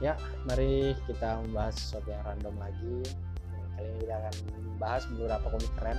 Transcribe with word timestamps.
ya 0.00 0.12
mari 0.44 0.92
kita 1.08 1.40
membahas 1.44 1.74
sesuatu 1.76 2.08
yang 2.12 2.22
random 2.24 2.54
lagi. 2.60 2.96
Kali 3.76 3.88
ini 3.92 3.98
kita 4.04 4.14
akan 4.16 4.34
bahas 4.80 5.02
beberapa 5.12 5.46
komik 5.52 5.72
keren. 5.76 5.98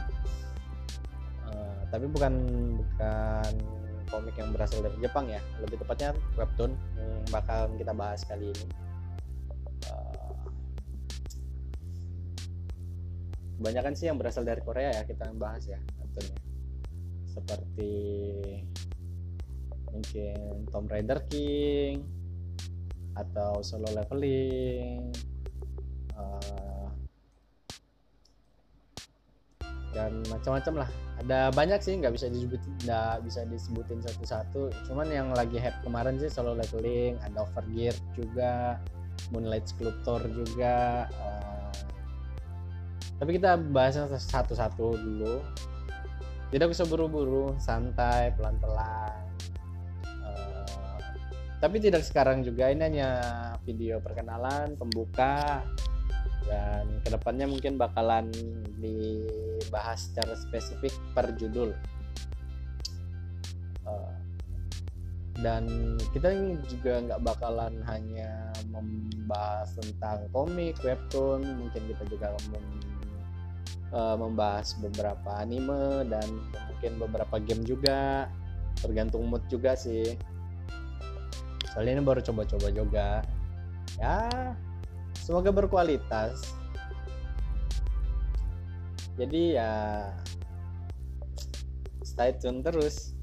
Uh, 1.48 1.80
tapi 1.90 2.06
bukan 2.10 2.34
bukan 2.78 3.52
komik 4.10 4.36
yang 4.38 4.50
berasal 4.54 4.82
dari 4.82 4.98
Jepang 5.02 5.30
ya. 5.30 5.42
Lebih 5.62 5.82
tepatnya 5.82 6.14
webtoon 6.38 6.74
yang 6.98 7.26
bakal 7.30 7.70
kita 7.78 7.94
bahas 7.94 8.22
kali 8.26 8.50
ini. 8.50 8.66
Uh, 9.90 10.46
kebanyakan 13.62 13.94
sih 13.98 14.10
yang 14.10 14.18
berasal 14.18 14.46
dari 14.46 14.62
Korea 14.62 14.94
ya 14.94 15.04
kita 15.06 15.30
bahas 15.38 15.66
ya 15.66 15.78
webtoonnya. 16.02 16.38
Seperti 17.30 17.94
mungkin 19.94 20.66
Tomb 20.74 20.90
Raider 20.90 21.22
King 21.30 22.17
atau 23.18 23.66
solo 23.66 23.90
leveling 23.90 25.10
uh, 26.14 26.88
dan 29.98 30.22
macam-macam 30.30 30.86
lah. 30.86 30.90
Ada 31.18 31.50
banyak 31.50 31.82
sih 31.82 31.98
nggak 31.98 32.14
bisa 32.14 32.30
disebutin 32.30 32.74
nggak 32.86 33.26
bisa 33.26 33.42
disebutin 33.50 34.00
satu-satu. 34.06 34.70
Cuman 34.86 35.10
yang 35.10 35.34
lagi 35.34 35.58
hype 35.58 35.82
kemarin 35.82 36.22
sih 36.22 36.30
solo 36.30 36.54
leveling 36.54 37.18
ada 37.26 37.42
overgear 37.42 37.98
juga 38.14 38.78
moonlight 39.34 39.66
sculptor 39.66 40.22
juga 40.30 41.10
uh, 41.20 41.74
tapi 43.18 43.42
kita 43.42 43.58
bahasnya 43.58 44.06
satu-satu 44.14 44.94
dulu. 44.94 45.42
Tidak 46.48 46.68
bisa 46.70 46.88
buru-buru 46.88 47.60
santai 47.60 48.32
pelan-pelan 48.40 49.27
tapi 51.68 51.84
tidak 51.84 52.08
sekarang 52.08 52.48
juga 52.48 52.72
ini 52.72 52.80
hanya 52.80 53.12
video 53.68 54.00
perkenalan 54.00 54.80
pembuka 54.80 55.60
dan 56.48 56.88
ke 57.04 57.12
depannya 57.12 57.44
mungkin 57.44 57.76
bakalan 57.76 58.32
dibahas 58.80 60.08
secara 60.08 60.32
spesifik 60.40 60.96
per 61.12 61.36
judul. 61.36 61.76
Uh, 63.84 64.16
dan 65.44 65.68
kita 66.16 66.32
juga 66.72 67.04
nggak 67.04 67.36
bakalan 67.36 67.84
hanya 67.84 68.48
membahas 68.72 69.76
tentang 69.76 70.24
komik 70.32 70.80
webtoon 70.88 71.44
mungkin 71.44 71.84
kita 71.84 72.04
juga 72.08 72.32
mem, 72.48 72.64
uh, 73.92 74.16
membahas 74.16 74.72
beberapa 74.80 75.44
anime 75.44 76.08
dan 76.08 76.32
mungkin 76.72 76.96
beberapa 76.96 77.44
game 77.44 77.68
juga. 77.68 78.32
Tergantung 78.80 79.28
mood 79.28 79.44
juga 79.52 79.76
sih 79.76 80.16
soalnya 81.78 82.02
ini 82.02 82.10
baru 82.10 82.26
coba-coba 82.26 82.74
juga 82.74 83.22
ya 84.02 84.26
semoga 85.14 85.54
berkualitas. 85.54 86.58
Jadi 89.14 89.62
ya 89.62 90.10
stay 92.02 92.34
tune 92.42 92.66
terus 92.66 93.17